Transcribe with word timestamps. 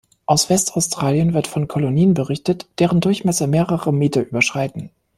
Aus 0.25 0.49
Westaustralien 0.49 1.35
wird 1.35 1.45
von 1.45 1.67
Kolonien 1.67 2.15
berichtet, 2.15 2.65
deren 2.79 3.01
Durchmesser 3.01 3.45
mehrere 3.45 3.93
Meter 3.93 4.21
überschreiten. 4.27 4.89